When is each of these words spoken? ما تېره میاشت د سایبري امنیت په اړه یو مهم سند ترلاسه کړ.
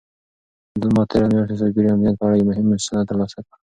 ما 0.95 1.03
تېره 1.09 1.27
میاشت 1.31 1.49
د 1.51 1.55
سایبري 1.61 1.87
امنیت 1.91 2.15
په 2.19 2.23
اړه 2.27 2.35
یو 2.37 2.47
مهم 2.49 2.67
سند 2.85 3.05
ترلاسه 3.09 3.39
کړ. 3.45 3.53